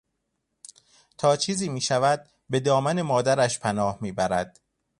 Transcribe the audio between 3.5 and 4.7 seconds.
پناه میبرد.